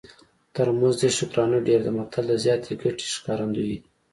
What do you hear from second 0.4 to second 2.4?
تر مزد یې شکرانه ډېره ده متل د